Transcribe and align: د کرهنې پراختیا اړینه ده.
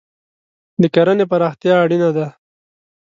د 0.81 0.83
کرهنې 0.93 1.25
پراختیا 1.31 1.73
اړینه 1.83 2.09
ده. 2.17 2.27